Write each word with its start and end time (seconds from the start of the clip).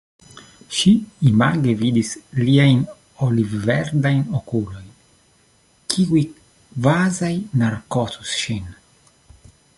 Ŝi 0.75 0.91
image 1.31 1.73
vidis 1.81 2.13
liajn 2.39 2.81
olivverdajn 3.27 4.25
okulojn, 4.39 4.89
kiuj 5.95 6.25
kvazaŭ 6.33 7.33
narkotus 7.65 8.35
ŝin. 8.45 8.75